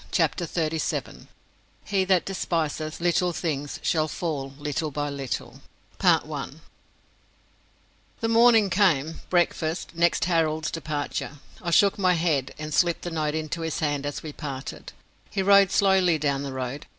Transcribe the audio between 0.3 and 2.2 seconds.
THIRTY SEVEN He